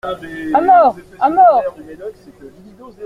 Á 0.57 0.61
mort! 0.69 0.97
à 1.19 1.29
mort! 1.29 1.73